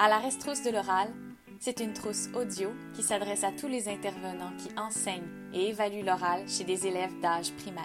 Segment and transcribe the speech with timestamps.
[0.00, 1.12] À la restrousse de l'oral,
[1.58, 6.48] c'est une trousse audio qui s'adresse à tous les intervenants qui enseignent et évaluent l'oral
[6.48, 7.82] chez des élèves d'âge primaire.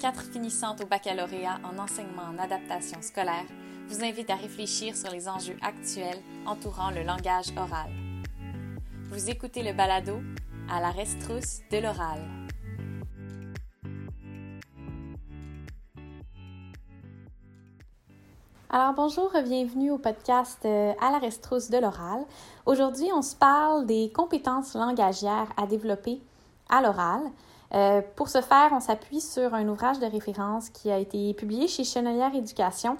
[0.00, 3.46] Quatre finissantes au baccalauréat en enseignement en adaptation scolaire
[3.86, 7.92] vous invitent à réfléchir sur les enjeux actuels entourant le langage oral.
[9.04, 10.20] Vous écoutez le balado
[10.68, 12.41] à la restrousse de l'oral.
[18.74, 22.24] Alors bonjour, bienvenue au podcast euh, à la restrousse de l'oral.
[22.64, 26.22] Aujourd'hui, on se parle des compétences langagières à développer
[26.70, 27.20] à l'oral.
[27.74, 31.68] Euh, pour ce faire, on s'appuie sur un ouvrage de référence qui a été publié
[31.68, 32.96] chez Chenelière Éducation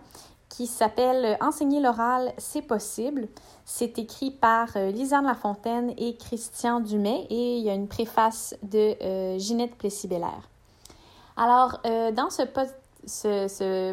[0.50, 3.28] qui s'appelle Enseigner l'oral, c'est possible.
[3.64, 8.54] C'est écrit par euh, Lisanne Lafontaine et Christian Dumais et il y a une préface
[8.62, 10.50] de Ginette Plessis-Bellaire.
[11.38, 11.80] Alors,
[12.12, 12.42] dans ce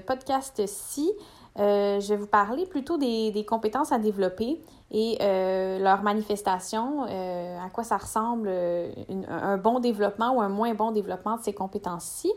[0.01, 1.13] podcast-ci,
[1.59, 7.59] euh, je vais vous parler plutôt des, compétences à développer et euh, leur manifestation, euh,
[7.59, 8.49] à quoi ça ressemble
[9.27, 12.31] un bon développement ou un moins bon développement de ces compétences-ci.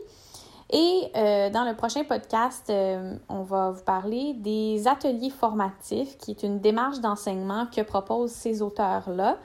[0.71, 2.71] Et dans le prochain podcast,
[3.29, 8.63] on va vous parler des ateliers formatifs, qui est une démarche d'enseignement que proposent ces
[8.63, 9.37] auteurs-là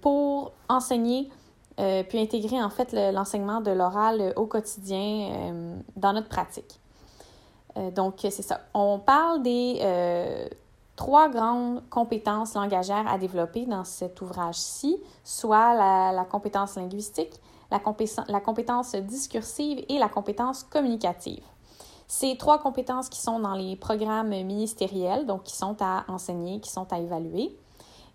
[0.00, 1.30] pour enseigner
[1.76, 6.79] puis intégrer en fait l'enseignement de l'oral au quotidien dans notre pratique.
[7.76, 8.60] Euh, donc, c'est ça.
[8.74, 10.48] On parle des euh,
[10.96, 17.40] trois grandes compétences langagières à développer dans cet ouvrage-ci, soit la, compétence linguistique,
[17.70, 17.80] la,
[18.28, 21.44] la compétence discursive et la compétence communicative.
[22.08, 26.70] Ces trois compétences qui sont dans les programmes ministériels, donc qui sont à enseigner, qui
[26.70, 27.56] sont à évaluer.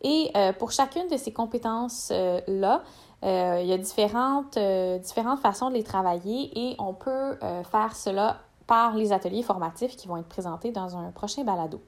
[0.01, 2.83] Et euh, pour chacune de ces compétences-là,
[3.23, 4.59] il y a différentes,
[5.01, 7.39] différentes façons de les travailler et on peut
[7.71, 8.37] faire cela
[8.67, 11.81] par les ateliers formatifs qui vont être présentés dans un prochain balado.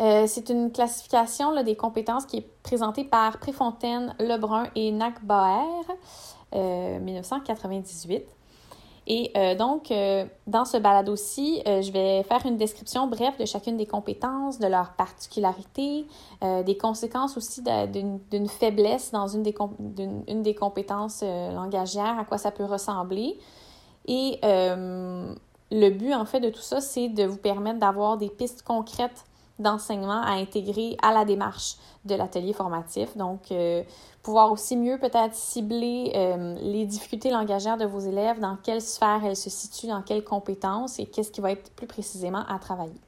[0.00, 5.64] Euh, c'est une classification des compétences qui est présentée par Préfontaine, Lebrun et Nakbaer,
[6.54, 8.24] euh, 1998.
[9.06, 13.76] Et euh, donc, euh, dans ce balado-ci, je vais faire une description brève de chacune
[13.76, 16.06] des compétences, de leurs particularités,
[16.40, 19.54] des conséquences aussi d'une faiblesse dans une des,
[20.26, 23.38] une des compétences langagières, à quoi ça peut ressembler,
[24.06, 25.34] et euh,
[25.70, 29.24] le but, en fait, de tout ça, c'est de vous permettre d'avoir des pistes concrètes
[29.58, 33.16] d'enseignement à intégrer à la démarche de l'atelier formatif.
[33.16, 33.82] Donc, euh,
[34.22, 39.24] pouvoir aussi mieux peut-être cibler euh, les difficultés langagières de vos élèves, dans quelle sphère
[39.24, 43.00] elles se situent, dans quelles compétences et qu'est-ce qui va être plus précisément à travailler.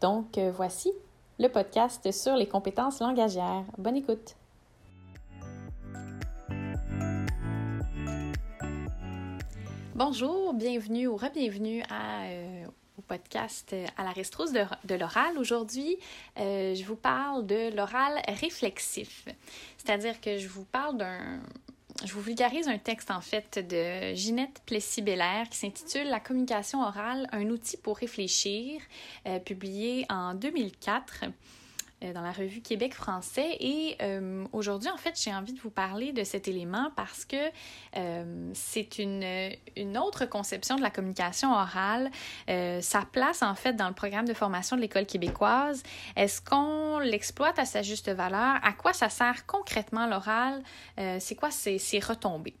[0.00, 0.92] Donc, voici
[1.38, 3.64] le podcast sur les compétences langagières.
[3.76, 4.36] Bonne écoute!
[9.96, 12.66] Bonjour, bienvenue ou re-bienvenue euh,
[12.98, 15.38] au podcast euh, à la restrousse de, l'oral.
[15.38, 15.96] Aujourd'hui,
[16.38, 19.24] euh, je vous parle de l'oral réflexif,
[19.78, 21.40] c'est-à-dire que je vous parle d'un
[22.04, 27.26] je vous vulgarise un texte en fait de Ginette Plessis-Bellaire qui s'intitule La communication orale,
[27.32, 28.82] un outil pour réfléchir,
[29.46, 31.24] publié en 2004.
[32.04, 33.56] Euh, dans la revue Québec français.
[33.58, 37.36] Et euh, aujourd'hui, en fait, j'ai envie de vous parler de cet élément parce que
[37.96, 39.24] euh, c'est une,
[39.76, 42.10] une, autre conception de la communication orale.
[42.46, 45.82] sa place, en fait, dans le programme de formation de l'École québécoise.
[46.16, 48.56] Est-ce qu'on l'exploite à sa juste valeur?
[48.62, 50.62] À quoi ça sert concrètement l'oral?
[51.18, 52.56] c'est quoi ces retombées?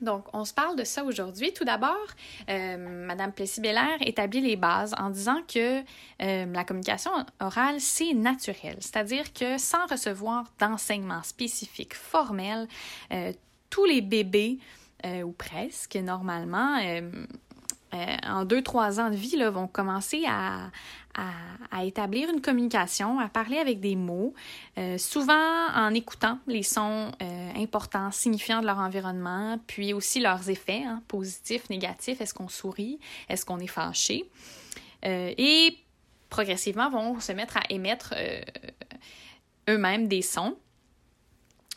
[0.00, 1.52] Donc, on se parle de ça aujourd'hui.
[1.52, 2.06] Tout d'abord,
[2.48, 8.76] euh, Madame Plessis-Bellaire établit les bases en disant que euh, la communication orale, c'est naturel.
[8.80, 12.66] C'est-à-dire que sans recevoir d'enseignement spécifique formel,
[13.12, 13.32] euh,
[13.68, 14.58] tous les bébés,
[15.24, 16.78] ou presque normalement,
[17.92, 20.70] en deux, trois ans de vie, vont commencer à,
[21.82, 24.34] établir une communication, à parler avec des mots,
[24.78, 30.50] euh, souvent en écoutant les sons euh, importants, signifiants de leur environnement, puis aussi leurs
[30.50, 34.30] effets, hein, positifs, négatifs, est-ce qu'on sourit, est-ce qu'on est fâché,
[35.04, 35.78] euh, et
[36.28, 38.14] progressivement vont se mettre à émettre
[39.68, 40.56] eux-mêmes des sons.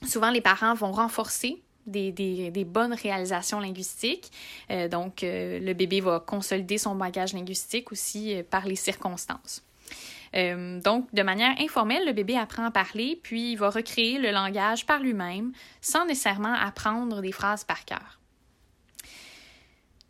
[0.05, 4.31] Souvent, les parents vont renforcer des, bonnes réalisations linguistiques.
[4.71, 9.63] Euh, donc, euh, le bébé va consolider son bagage linguistique aussi euh, par les circonstances.
[10.33, 14.85] donc, de manière informelle, le bébé apprend à parler, puis il va recréer le langage
[14.85, 18.22] par lui-même, sans nécessairement apprendre des phrases par cœur.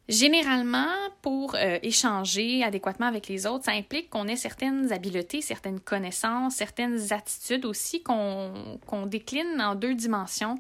[0.09, 0.89] Généralement,
[1.21, 6.55] pour euh, échanger adéquatement avec les autres, ça implique qu'on ait certaines habiletés, certaines connaissances,
[6.55, 10.55] certaines attitudes aussi qu'on décline en deux dimensions,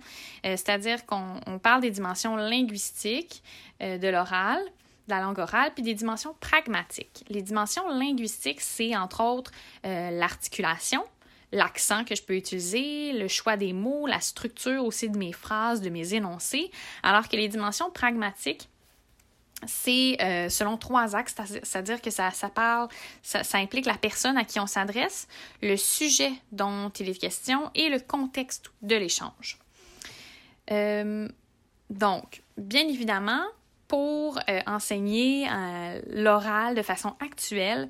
[0.45, 3.43] euh, c'est-à-dire qu'on parle des dimensions linguistiques
[3.81, 4.59] euh, de l'oral,
[5.07, 7.25] de la langue orale, puis des dimensions pragmatiques.
[7.27, 9.51] Les dimensions linguistiques, c'est entre autres
[9.83, 11.03] l'articulation,
[11.51, 15.81] l'accent que je peux utiliser, le choix des mots, la structure aussi de mes phrases,
[15.81, 16.71] de mes énoncés,
[17.03, 18.69] alors que les dimensions pragmatiques,
[19.67, 22.87] c'est euh, selon trois axes, c'est-à-dire que ça, parle,
[23.21, 25.27] ça, implique la personne à qui on s'adresse,
[25.61, 29.57] le sujet dont il est question et le contexte de l'échange.
[30.71, 31.27] Euh,
[31.89, 33.43] donc, bien évidemment,
[33.87, 35.47] pour euh, enseigner
[36.07, 37.89] l'oral de façon actuelle,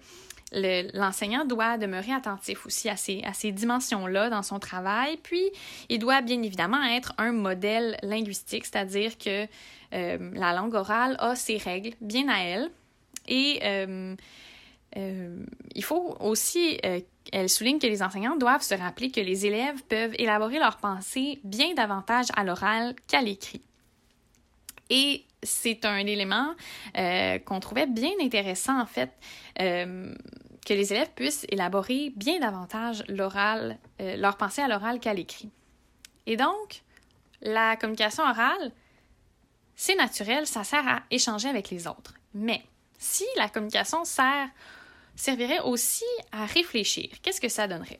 [0.94, 5.44] l'enseignant doit demeurer attentif aussi à ces, dimensions-là dans son travail, puis
[5.90, 9.48] il doit bien évidemment être un modèle linguistique, c'est-à-dire que
[9.94, 12.70] euh, la langue orale a ses règles bien à elle.
[13.28, 14.16] Et euh,
[14.98, 15.46] euh,
[15.76, 16.80] il faut aussi,
[17.32, 21.40] elle souligne que les enseignants doivent se rappeler que les élèves peuvent élaborer leurs pensées
[21.44, 23.62] bien davantage à l'oral qu'à l'écrit.
[24.90, 26.54] Et c'est un élément
[27.46, 29.12] qu'on trouvait bien intéressant, en fait,
[29.58, 35.52] que les élèves puissent élaborer bien davantage l'oral, leur pensée à l'oral qu'à l'écrit.
[36.26, 36.84] Et donc,
[37.42, 38.72] la communication orale,
[39.76, 42.14] c'est naturel, ça sert à échanger avec les autres.
[42.34, 42.64] Mais
[42.98, 44.48] si la communication sert,
[45.16, 48.00] servirait aussi à réfléchir, qu'est-ce que ça donnerait?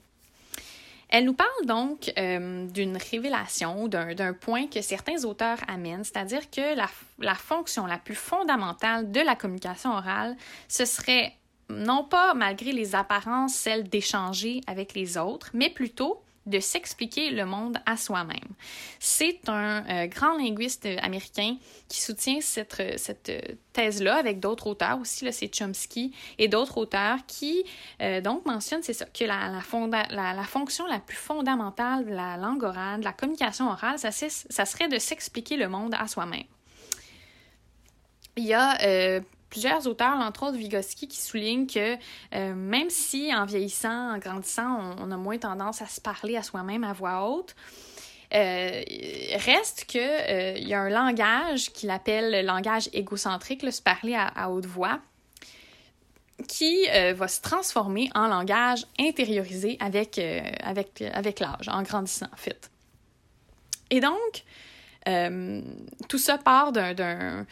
[1.16, 6.74] Elle nous parle donc euh, d'une révélation, d'un point que certains auteurs amènent, c'est-à-dire que
[6.74, 6.88] la,
[7.20, 11.32] la, fonction la plus fondamentale de la communication orale, ce serait
[11.70, 17.46] non pas malgré les apparences celle d'échanger avec les autres, mais plutôt de s'expliquer le
[17.46, 18.38] monde à soi-même.
[18.98, 21.56] C'est un euh, grand linguiste américain
[21.88, 23.40] qui soutient cette, euh, cette euh,
[23.72, 27.64] thèse-là avec d'autres auteurs aussi, c'est Chomsky et d'autres auteurs qui
[28.22, 29.50] donc mentionnent, c'est ça, que la,
[30.10, 34.12] la, la, fonction la plus fondamentale de la langue orale, de la communication orale, ça,
[34.12, 36.44] ça serait de s'expliquer le monde à soi-même.
[38.36, 38.78] Il y a
[39.54, 41.94] plusieurs auteurs, entre autres Vygotsky, qui soulignent que
[42.34, 46.42] euh, même si en vieillissant, en grandissant, on, a moins tendance à se parler à
[46.42, 47.54] soi-même à voix haute,
[48.34, 48.82] euh,
[49.46, 54.16] reste qu'il euh, y a un langage qu'il appelle le langage égocentrique, le se parler
[54.16, 54.98] à, haute voix,
[56.48, 60.18] qui va se transformer en langage intériorisé avec,
[60.64, 62.72] avec, avec l'âge, en grandissant en fait.
[63.90, 64.42] Et donc,
[66.08, 67.46] tout ça part d'un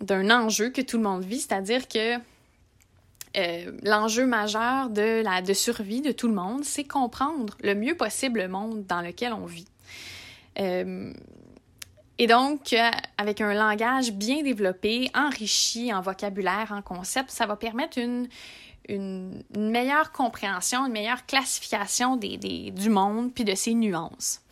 [0.00, 2.16] d'un enjeu que tout le monde vit, c'est-à-dire que
[3.36, 8.40] euh, l'enjeu majeur de la survie de tout le monde, c'est comprendre le mieux possible
[8.40, 9.68] le monde dans lequel on vit.
[10.58, 11.12] Euh,
[12.18, 12.74] et donc,
[13.16, 18.28] avec un langage bien développé, enrichi en vocabulaire, en concept, ça va permettre une,
[18.90, 24.42] une, meilleure compréhension, une meilleure classification des, des, du monde puis de ses nuances.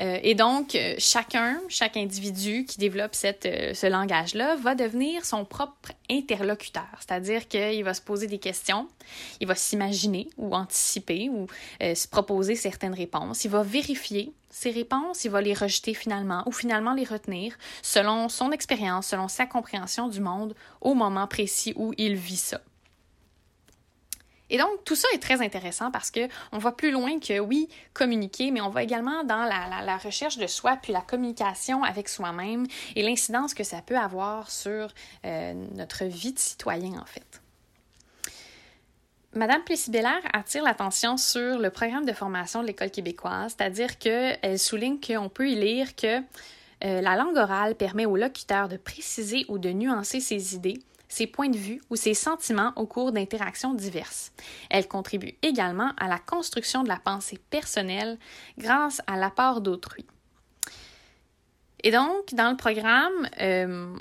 [0.00, 5.24] Euh, et donc, euh, chacun, chaque individu qui développe cette, euh, ce langage-là va devenir
[5.24, 8.88] son propre interlocuteur, c'est-à-dire qu'il va se poser des questions,
[9.40, 11.46] il va s'imaginer ou anticiper ou
[11.80, 16.52] se proposer certaines réponses, il va vérifier ses réponses, il va les rejeter finalement ou
[16.52, 21.92] finalement les retenir selon son expérience, selon sa compréhension du monde au moment précis où
[21.96, 22.60] il vit ça.
[24.52, 27.70] Et donc, tout ça est très intéressant parce que on va plus loin que, oui,
[27.94, 32.66] communiquer, mais on va également dans la, recherche de soi, puis la communication avec soi-même
[32.94, 34.88] et l'incidence que ça peut avoir sur
[35.24, 37.40] euh, notre vie de citoyen, en fait.
[39.34, 45.00] Madame Plessis-Bellaire attire l'attention sur le programme de formation de l'École québécoise, c'est-à-dire qu'elle souligne
[45.00, 46.18] qu'on peut y lire que
[46.84, 50.82] euh, la langue orale permet au locuteur de préciser ou de nuancer ses idées,
[51.12, 54.32] ses points de vue ou ses sentiments au cours d'interactions diverses.
[54.70, 58.18] Elle contribue également à la construction de la pensée personnelle
[58.56, 60.06] grâce à l'apport d'autrui.
[61.84, 63.94] Et donc, dans le programme, euh,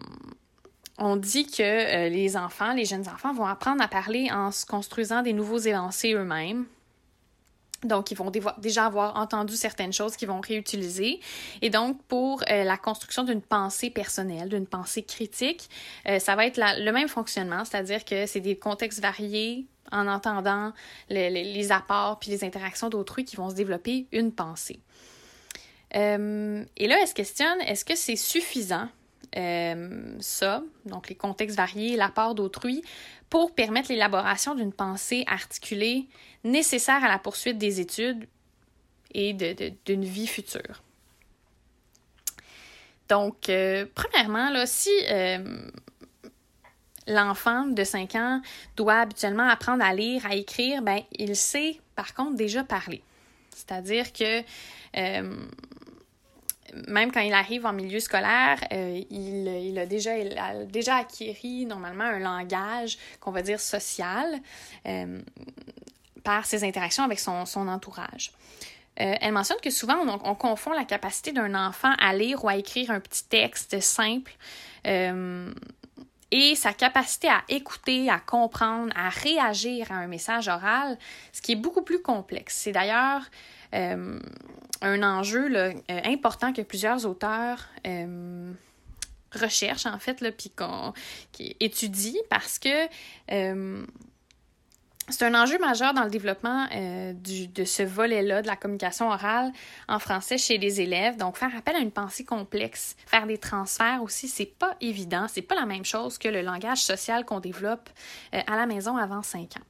[1.00, 4.66] on dit que euh, les enfants, les jeunes enfants, vont apprendre à parler en se
[4.66, 6.66] construisant des nouveaux énoncés eux-mêmes,
[7.84, 11.20] donc, ils vont déjà avoir entendu certaines choses qu'ils vont réutiliser.
[11.62, 15.70] Et donc, pour euh, la construction d'une pensée personnelle, d'une pensée critique,
[16.08, 20.72] euh, ça va être le même fonctionnement, c'est-à-dire que c'est des contextes variés en entendant
[21.10, 24.80] les apports puis les interactions d'autrui qui vont se développer une pensée.
[25.96, 28.88] Euh, et là, elle se questionne, est-ce que c'est suffisant
[29.38, 32.84] euh, ça, donc les contextes variés, l'apport d'autrui,
[33.30, 36.08] pour permettre l'élaboration d'une pensée articulée
[36.44, 38.28] nécessaire à la poursuite des études
[39.14, 39.34] et
[39.86, 40.84] d'une vie future.
[43.08, 45.70] Donc, euh, premièrement, là, si euh,
[47.08, 48.42] l'enfant de 5 ans
[48.76, 53.02] doit habituellement apprendre à lire, à écrire, ben, il sait par contre déjà parler.
[53.50, 54.42] C'est-à-dire que
[56.88, 61.66] même quand il arrive en milieu scolaire, il, il, a déjà, il a déjà acquis
[61.66, 64.40] normalement un langage qu'on va dire social
[66.24, 68.32] par ses interactions avec son, son entourage.
[69.00, 72.56] Euh, elle mentionne que souvent, on, confond la capacité d'un enfant à lire ou à
[72.56, 74.34] écrire un petit texte simple
[74.86, 75.52] euh,
[76.32, 80.98] et sa capacité à écouter, à comprendre, à réagir à un message oral,
[81.34, 82.56] ce qui est beaucoup plus complexe.
[82.56, 83.24] C'est d'ailleurs
[83.74, 84.20] euh,
[84.82, 87.70] un enjeu important que plusieurs auteurs
[89.34, 90.94] recherchent, en fait, puis qu'on
[91.60, 92.88] étudient parce que
[95.12, 99.52] c'est un enjeu majeur dans le développement euh, de ce volet-là de la communication orale
[99.88, 101.18] en français chez les élèves.
[101.18, 105.26] Donc, faire appel à une pensée complexe, faire des transferts aussi, c'est pas évident.
[105.28, 107.90] C'est pas la même chose que le langage social qu'on développe
[108.34, 109.66] euh, à la maison avant 5 ans.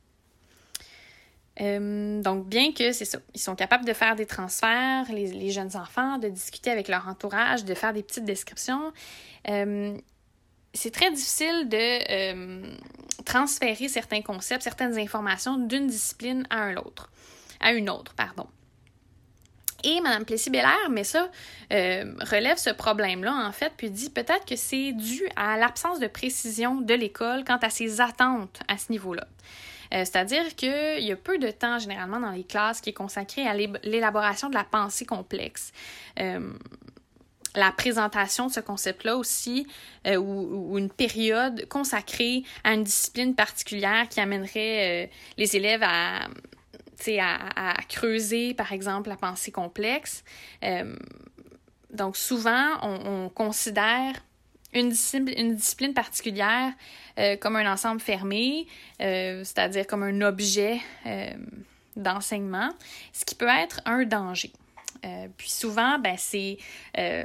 [1.60, 5.76] Euh, donc, bien que c'est ça, ils sont capables de faire des transferts, les, jeunes
[5.76, 8.94] enfants, de discuter avec leur entourage, de faire des petites descriptions,
[10.74, 12.78] c'est très difficile de
[13.24, 17.10] transférer certains concepts, certaines informations d'une discipline à un autre,
[17.60, 18.48] à une autre, pardon.
[19.84, 21.30] Et Mme Plessis-Bellaire, mais ça,
[21.74, 26.08] euh, relève ce problème-là, en fait, puis dit peut-être que c'est dû à l'absence de
[26.08, 29.28] précision de l'école quant à ses attentes à ce niveau-là.
[29.94, 33.46] Euh, c'est-à-dire qu'il y a peu de temps, généralement, dans les classes qui est consacré
[33.48, 35.72] à l'élaboration de la pensée complexe.
[36.20, 36.54] Euh,
[37.56, 39.68] la présentation de ce concept-là aussi,
[40.08, 46.28] euh, ou, une période consacrée à une discipline particulière qui amènerait euh, les élèves à,
[47.20, 50.24] à, creuser, par exemple, la pensée complexe.
[50.64, 50.96] Euh,
[51.92, 54.14] donc, souvent, on, considère
[54.74, 56.72] une une discipline particulière
[57.42, 58.68] comme un ensemble fermé,
[58.98, 60.80] c'est-à-dire comme un objet
[61.98, 62.70] d'enseignement,
[63.12, 64.54] ce qui peut être un danger.
[65.06, 66.58] Euh, puis souvent, ben, c'est
[66.98, 67.24] euh,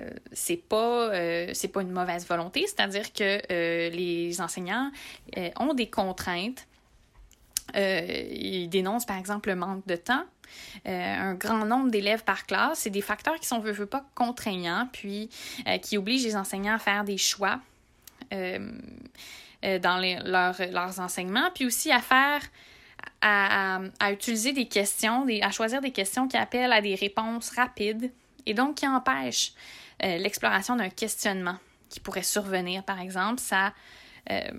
[0.73, 3.41] euh, c'est pas une mauvaise volonté, c'est-à-dire que
[3.91, 4.91] les enseignants
[5.59, 6.67] ont des contraintes.
[7.75, 10.25] ils dénoncent par exemple le manque de temps.
[10.85, 15.29] un grand nombre d'élèves par classe, c'est des facteurs qui sont pas contraignants, puis
[15.83, 17.61] qui obligent les enseignants à faire des choix
[18.33, 22.41] dans leurs enseignements, puis aussi à faire
[23.21, 28.13] à, utiliser des questions, à choisir des questions qui appellent à des réponses rapides
[28.47, 29.53] et donc qui empêchent
[30.05, 31.57] euh, l'exploration d'un questionnement
[31.89, 33.41] qui pourrait survenir, par exemple.
[33.41, 33.73] Ça,
[34.31, 34.51] euh,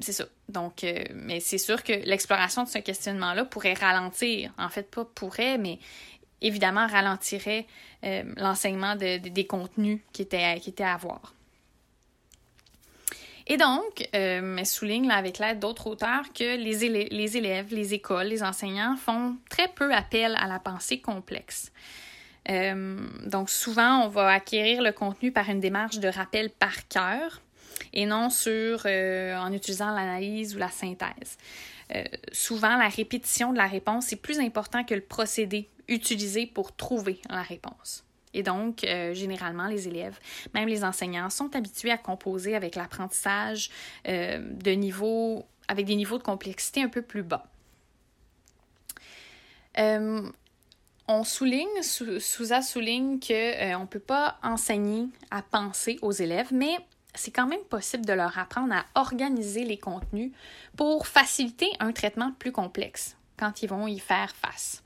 [0.00, 0.24] c'est ça.
[0.48, 4.52] Donc, euh, mais c'est sûr que l'exploration de ce questionnement-là pourrait ralentir.
[4.58, 5.78] En fait, pas pourrait, mais
[6.40, 7.66] évidemment ralentirait
[8.36, 11.32] l'enseignement des contenus qui étaient, qui étaient à voir.
[13.46, 18.42] Et donc, euh, elle souligne avec l'aide d'autres auteurs que les, élèves, les écoles, les
[18.42, 21.70] enseignants font très peu appel à la pensée complexe.
[22.48, 27.42] Euh, donc, souvent, on va acquérir le contenu par une démarche de rappel par cœur
[27.92, 31.36] et non sur euh, en utilisant l'analyse ou la synthèse.
[32.32, 37.20] souvent, la répétition de la réponse est plus important que le procédé utilisé pour trouver
[37.28, 38.03] la réponse.
[38.34, 40.18] Et donc, euh, généralement, les élèves,
[40.52, 43.70] même les enseignants, sont habitués à composer avec l'apprentissage
[44.08, 47.46] euh, de niveau, avec des niveaux de complexité un peu plus bas.
[49.78, 50.28] Euh,
[51.06, 56.76] on souligne, Souza souligne qu'on ne peut pas enseigner à penser aux élèves, mais
[57.14, 60.32] c'est quand même possible de leur apprendre à organiser les contenus
[60.76, 64.83] pour faciliter un traitement plus complexe quand ils vont y faire face.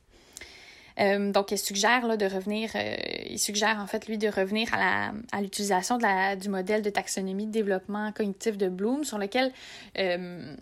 [1.00, 4.68] Euh, donc, il suggère là, de revenir, euh, il suggère en fait, lui, de revenir
[4.72, 5.98] à, l'utilisation
[6.40, 9.52] du modèle de taxonomie de développement cognitif de Bloom, sur lequel
[9.98, 10.54] euh,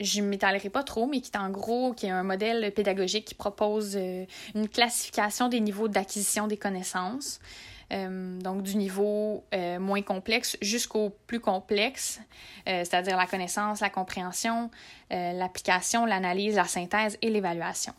[0.00, 3.24] je ne m'étalerai pas trop, mais qui est en gros, qui est un modèle pédagogique
[3.26, 3.96] qui propose
[4.54, 7.40] une classification des niveaux d'acquisition des connaissances.
[7.90, 9.44] donc du niveau
[9.78, 12.20] moins complexe jusqu'au plus complexe,
[12.66, 14.70] c'est-à-dire la connaissance, la compréhension,
[15.10, 17.94] l'application, l'analyse, la synthèse et l'évaluation.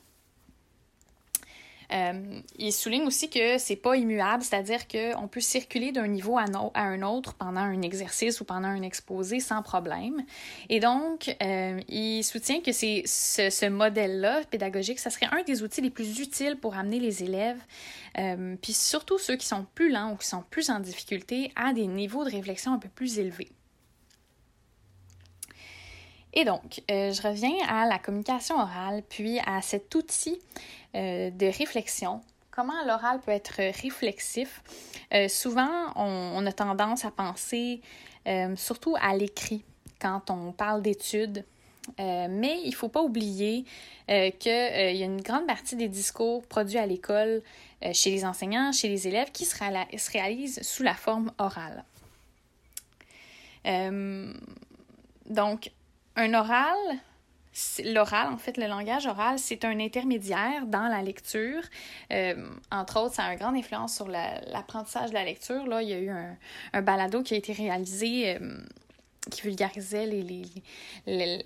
[1.92, 6.46] Euh, il souligne aussi que c'est pas immuable, c'est-à-dire qu'on peut circuler d'un niveau à,
[6.76, 10.24] un autre pendant un exercice ou pendant un exposé sans problème.
[10.70, 15.82] Et donc, euh, il soutient que c'est ce, modèle-là pédagogique, ça serait un des outils
[15.82, 17.60] les plus utiles pour amener les élèves,
[18.18, 21.74] euh, puis surtout ceux qui sont plus lents ou qui sont plus en difficulté, à
[21.74, 23.50] des niveaux de réflexion un peu plus élevés.
[26.38, 30.38] Et donc, je reviens à la communication orale, puis à cet outil
[30.96, 32.22] euh, de réflexion.
[32.52, 34.64] Comment l'oral peut être réflexif?
[35.14, 37.82] Euh, souvent, on, a tendance à penser
[38.28, 39.66] euh, surtout à l'écrit
[40.00, 41.44] quand on parle d'études
[42.00, 43.64] mais il ne faut pas oublier
[44.08, 47.44] qu'il y a une grande partie des discours produits à l'école,
[47.94, 51.84] chez les enseignants, chez les élèves, qui se, se réalisent sous la forme orale.
[55.30, 55.72] donc,
[56.16, 56.76] un oral,
[57.86, 61.62] l'oral, en fait, le langage oral, c'est un intermédiaire dans la lecture.
[62.12, 65.66] Euh, entre autres, ça a une grande influence sur l'apprentissage de la lecture.
[65.66, 66.36] Là, il y a eu un,
[66.74, 68.58] un balado qui a été réalisé euh,
[69.32, 70.44] qui vulgarisait les,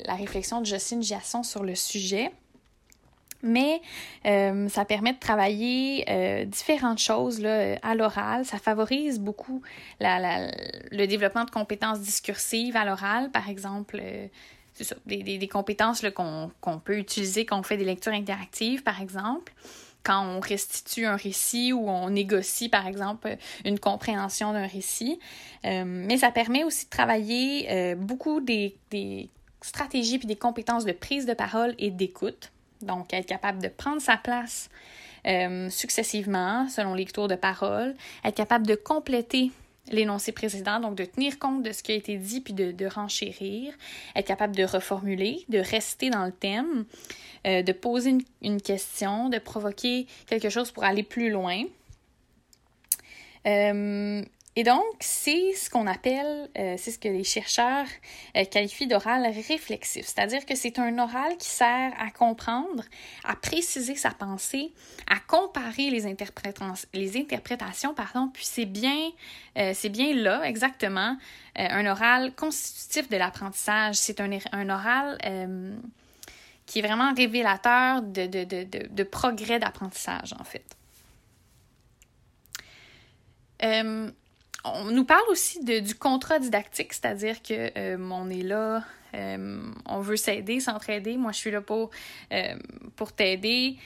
[0.06, 2.32] la réflexion de Jocelyne Giasson sur le sujet.
[3.42, 3.82] Mais
[4.26, 8.44] euh, ça permet de travailler différentes choses là, à l'oral.
[8.44, 9.62] Ça favorise beaucoup
[10.02, 10.50] la,
[10.92, 14.02] le développement de compétences discursives à l'oral, par exemple
[15.06, 19.54] des, compétences qu'on peut utiliser quand on fait des lectures interactives, par exemple
[20.04, 25.20] quand on restitue un récit ou on négocie, par exemple, une compréhension d'un récit.
[25.66, 28.78] Euh, mais ça permet aussi de travailler euh, beaucoup des,
[29.62, 32.52] stratégies puis des compétences de prise de parole et d'écoute.
[32.82, 34.70] Donc, être capable de prendre sa place
[35.28, 37.94] euh, successivement selon les tours de parole,
[38.24, 39.52] être capable de compléter
[39.90, 43.74] l'énoncé précédent, donc de tenir compte de ce qui a été dit puis de, renchérir,
[44.16, 46.86] être capable de reformuler, de rester dans le thème,
[47.48, 51.64] euh, de poser une, une, question, de provoquer quelque chose pour aller plus loin.
[53.48, 54.24] Euh,
[54.56, 57.86] et donc, c'est ce qu'on appelle, euh, c'est ce que les chercheurs
[58.36, 62.84] euh, qualifient d'oral réflexif, c'est-à-dire que c'est un oral qui sert à comprendre,
[63.24, 64.74] à préciser sa pensée,
[65.08, 66.02] à comparer les,
[66.94, 69.12] les interprétations, pardon, puis c'est bien,
[69.58, 71.16] euh, bien là, exactement,
[71.56, 73.96] un oral constitutif de l'apprentissage.
[73.96, 75.18] C'est un, un, oral
[76.66, 80.66] qui est vraiment révélateur de, de, de, de progrès d'apprentissage, en fait
[84.64, 88.84] on nous parle aussi de, du contrat didactique, c'est-à-dire que euh, on est là,
[89.16, 91.18] euh, on veut s'aider, s'entraider.
[91.18, 91.90] Moi, je suis là pour,
[92.32, 92.56] euh,
[93.16, 93.78] t'aider.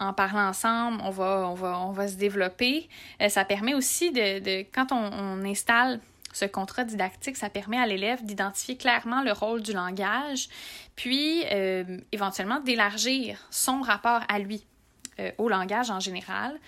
[0.00, 2.88] en parlant ensemble, on va, on va, on va se développer.
[3.28, 6.00] ça permet aussi de, quand on, on, installe
[6.32, 10.48] ce contrat didactique, ça permet à l'élève d'identifier clairement le rôle du langage,
[10.96, 11.44] puis
[12.12, 14.66] éventuellement d'élargir son rapport à lui
[15.18, 16.58] euh, au langage en général.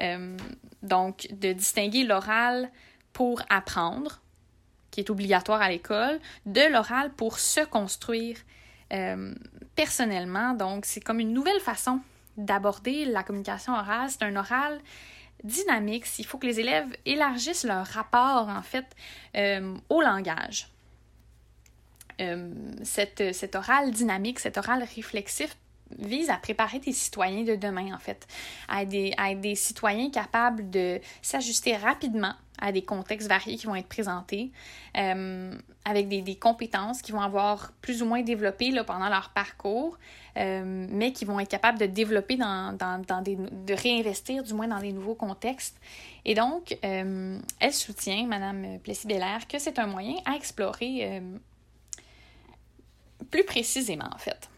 [0.00, 0.36] Euh,
[0.82, 2.70] donc, de distinguer l'oral
[3.12, 4.20] pour apprendre,
[4.92, 8.38] qui est obligatoire à l'école, de l'oral pour se construire
[8.92, 9.34] euh,
[9.74, 10.54] personnellement.
[10.54, 12.00] Donc, c'est comme une nouvelle façon
[12.36, 14.08] d'aborder la communication orale.
[14.08, 14.78] C'est un oral
[15.42, 16.06] dynamique.
[16.20, 18.86] Il faut que les élèves élargissent leur rapport, en fait,
[19.88, 20.68] au langage.
[22.84, 25.56] cette, cet oral dynamique, cet oral réflexif
[25.98, 28.26] vise à préparer des citoyens de demain, en fait,
[28.68, 33.66] à être des, à des citoyens capables de s'ajuster rapidement à des contextes variés qui
[33.66, 34.50] vont être présentés,
[34.96, 39.30] euh, avec des, des, compétences qui vont avoir plus ou moins développées là, pendant leur
[39.30, 39.98] parcours,
[40.36, 44.54] euh, mais qui vont être capables de développer dans, dans, dans, des, de réinvestir du
[44.54, 45.78] moins dans des nouveaux contextes.
[46.24, 51.22] Et donc, euh, elle soutient, Madame Plessis-Bellaire, que c'est un moyen à explorer
[53.30, 54.48] plus précisément, en fait.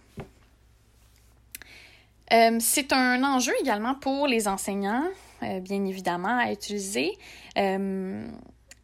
[2.32, 5.06] Euh, c'est un enjeu également pour les enseignants,
[5.42, 7.12] euh, bien évidemment, à utiliser.
[7.56, 8.26] Euh,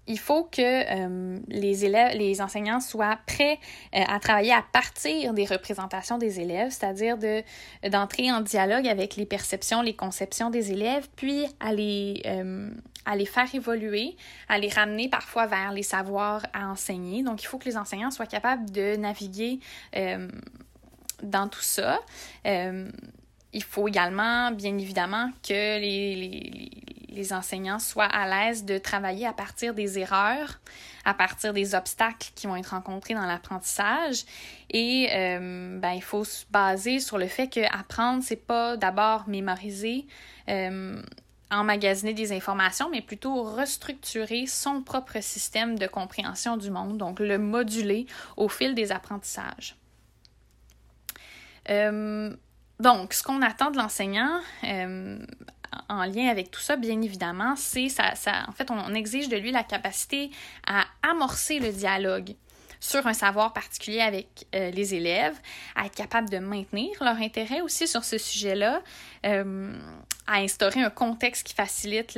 [0.06, 3.58] il faut que les élèves, les enseignants soient prêts
[3.94, 7.42] à travailler à partir des représentations des élèves, c'est-à-dire de
[7.88, 12.22] d'entrer en dialogue avec les perceptions, les conceptions des élèves, puis à les
[13.06, 14.14] à les faire évoluer,
[14.50, 17.22] à les ramener parfois vers les savoirs à enseigner.
[17.22, 19.58] Donc, il faut que les enseignants soient capables de naviguer
[21.22, 21.98] dans tout ça.
[23.54, 29.72] Il faut également, bien évidemment, que les, enseignants soient à l'aise de travailler à partir
[29.72, 30.60] des erreurs,
[31.04, 34.24] à partir des obstacles qui vont être rencontrés dans l'apprentissage.
[34.70, 39.28] Et euh, ben, il faut se baser sur le fait que apprendre, c'est pas d'abord
[39.28, 40.06] mémoriser,
[40.48, 41.00] euh,
[41.52, 47.38] emmagasiner des informations, mais plutôt restructurer son propre système de compréhension du monde, donc le
[47.38, 49.76] moduler au fil des apprentissages.
[51.70, 52.34] Euh,
[52.80, 55.18] donc, ce qu'on attend de l'enseignant, euh,
[55.88, 59.36] en lien avec tout ça, bien évidemment, c'est ça, ça, en fait, on, exige de
[59.36, 60.30] lui la capacité
[60.66, 62.34] à amorcer le dialogue
[62.84, 65.36] sur un savoir particulier avec euh, les élèves,
[65.74, 68.82] à être capable de maintenir leur intérêt aussi sur ce sujet-là,
[69.24, 69.74] euh,
[70.26, 72.14] à instaurer un contexte qui facilite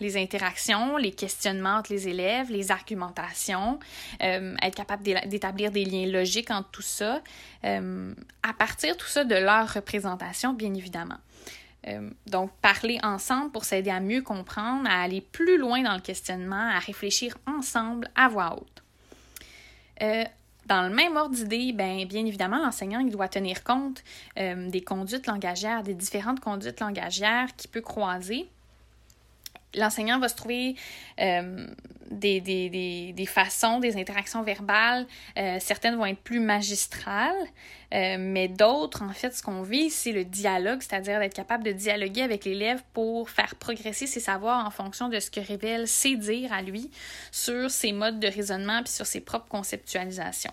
[0.00, 3.78] les interactions, les questionnements entre les élèves, les argumentations,
[4.22, 7.22] euh, être capable d'établir des liens logiques entre tout ça,
[7.62, 11.18] à partir tout ça de leur représentation, bien évidemment.
[12.26, 16.68] donc, parler ensemble pour s'aider à mieux comprendre, à aller plus loin dans le questionnement,
[16.68, 18.79] à réfléchir ensemble à voix haute.
[20.02, 20.24] Euh,
[20.66, 24.02] Dans le même ordre d'idée, ben, bien évidemment, l'enseignant doit tenir compte
[24.36, 28.48] des conduites langagières, des différentes conduites langagières qu'il peut croiser
[29.74, 30.74] l'enseignant va se trouver
[31.20, 31.66] euh,
[32.10, 35.06] des, des, des, façons, des interactions verbales.
[35.38, 37.36] Euh, certaines vont être plus magistrales,
[37.94, 41.72] euh, mais d'autres, en fait, ce qu'on vit, c'est le dialogue, c'est-à-dire d'être capable de
[41.72, 46.16] dialoguer avec l'élève pour faire progresser ses savoirs en fonction de ce que révèle ses
[46.16, 46.90] dires à lui
[47.30, 50.52] sur ses modes de raisonnement puis sur ses propres conceptualisations.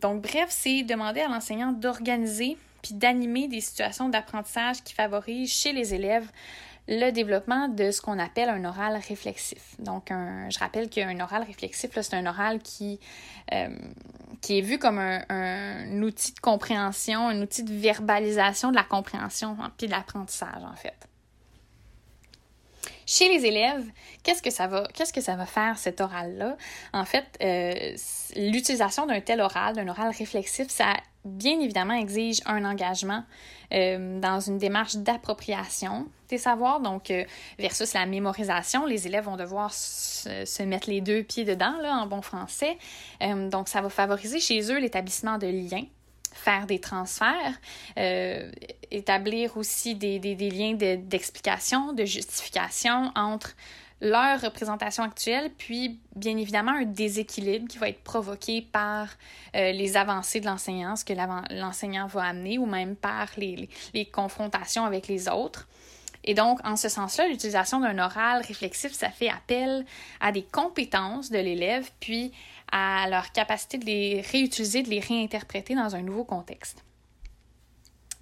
[0.00, 5.72] donc, bref, c'est demander à l'enseignant d'organiser puis d'animer des situations d'apprentissage qui favorisent chez
[5.72, 6.28] les élèves
[6.88, 9.74] le développement de ce qu'on appelle un oral réflexif.
[9.78, 13.00] Donc, je rappelle qu'un oral réflexif, c'est un oral qui,
[13.52, 13.68] euh,
[14.40, 19.56] qui est vu comme un, outil de compréhension, un outil de verbalisation de la compréhension
[19.76, 20.94] puis de l'apprentissage, en fait.
[23.04, 23.84] Chez les élèves,
[24.24, 26.56] qu'est-ce que ça va, qu'est-ce que ça va faire cet oral-là?
[26.92, 27.96] En fait, euh,
[28.34, 30.94] l'utilisation d'un tel oral, d'un oral réflexif, ça
[31.26, 33.24] bien évidemment exige un engagement
[33.72, 37.24] euh, dans une démarche d'appropriation des savoirs, donc euh,
[37.58, 42.06] versus la mémorisation, les élèves vont devoir se, mettre les deux pieds dedans, là, en
[42.06, 42.78] bon français.
[43.20, 45.84] donc, ça va favoriser chez eux l'établissement de liens
[46.36, 47.58] faire des transferts,
[47.98, 48.50] euh,
[48.90, 53.56] établir aussi des, des liens d'explication, de, justification entre
[54.00, 59.08] leur représentation actuelle, puis bien évidemment un déséquilibre qui va être provoqué par
[59.54, 61.14] euh, les avancées de l'enseignant, ce que
[61.54, 65.66] l'enseignant va amener, ou même par les, les, confrontations avec les autres.
[66.24, 69.86] Et donc, en ce sens-là, l'utilisation d'un oral réflexif, ça fait appel
[70.20, 72.32] à des compétences de l'élève, puis
[72.72, 76.84] à leur capacité de les réutiliser, de les réinterpréter dans un nouveau contexte.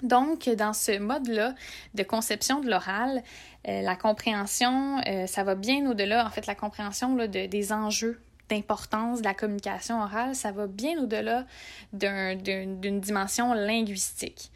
[0.03, 1.55] Donc, dans ce mode-là
[1.95, 3.23] de conception de l'oral,
[3.69, 9.21] euh, la compréhension, euh, ça va bien au-delà, en fait, la compréhension des enjeux d'importance
[9.21, 11.47] de la communication orale, ça va bien au-delà
[11.93, 14.51] d'une dimension linguistique.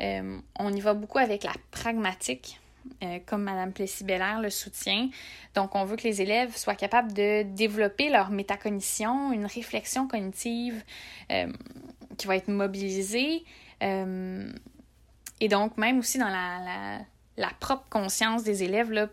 [0.00, 2.58] Euh, on y va beaucoup avec la pragmatique,
[3.26, 5.10] comme Mme Plessis-Bellaire le soutient.
[5.54, 10.82] Donc, on veut que les élèves soient capables de développer leur métacognition, une réflexion cognitive
[11.28, 13.44] qui va être mobilisée.
[15.40, 16.98] Et donc, même aussi dans la,
[17.36, 19.08] la, propre conscience des élèves là,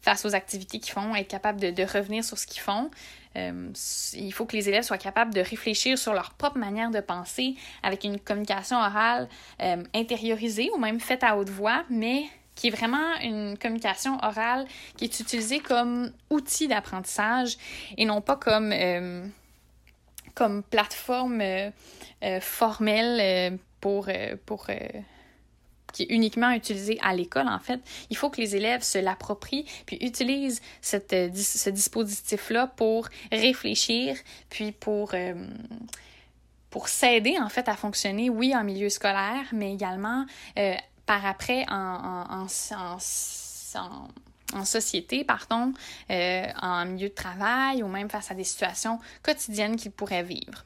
[0.00, 2.90] face aux activités qu'ils font, être capable de, revenir sur ce qu'ils font.
[3.34, 7.54] il faut que les élèves soient capables de réfléchir sur leur propre manière de penser
[7.82, 9.28] avec une communication orale
[9.94, 12.24] intériorisée ou même faite à haute voix, mais
[12.56, 17.56] qui est vraiment une communication orale qui est utilisée comme outil d'apprentissage
[17.96, 19.24] et non pas comme, euh,
[20.34, 21.70] comme plateforme euh,
[22.24, 24.08] euh, formelle pour,
[24.46, 24.66] pour
[25.96, 27.80] qui est uniquement utilisée à l'école, en fait.
[28.10, 34.16] Il faut que les élèves se l'approprient, puis utilisent cette, ce dispositif-là pour réfléchir,
[34.50, 35.14] puis pour,
[36.68, 40.26] pour s'aider, en fait, à fonctionner, oui, en milieu scolaire, mais également
[41.06, 42.46] par après en,
[44.64, 45.72] société, pardon,
[46.10, 50.64] euh, en milieu de travail ou même face à des situations quotidiennes qu'ils pourraient vivre.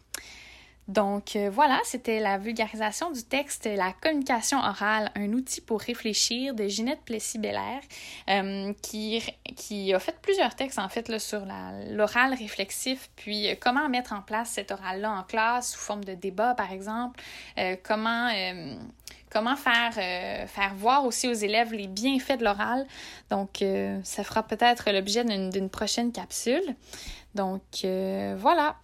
[0.90, 6.54] Donc euh, voilà, c'était la vulgarisation du texte La communication orale, un outil pour réfléchir
[6.54, 7.80] de Ginette Plessis-Bellaire,
[8.28, 9.22] euh, qui,
[9.56, 11.42] qui a fait plusieurs textes en fait sur
[11.90, 16.54] l'oral réflexif, puis comment mettre en place cet oral-là en classe sous forme de débat
[16.54, 17.20] par exemple,
[19.30, 22.86] comment faire, euh, voir aussi aux élèves les bienfaits de l'oral.
[23.30, 26.74] Donc, euh, ça fera peut-être l'objet d'une prochaine capsule.
[27.34, 28.76] Donc, euh, voilà.